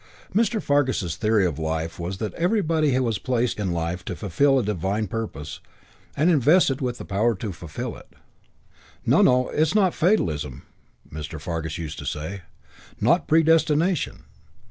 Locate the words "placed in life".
3.19-4.03